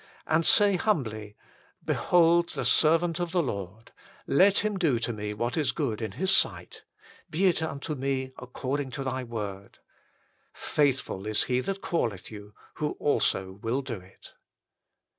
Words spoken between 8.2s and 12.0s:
according to Thy word*" Faithful is He that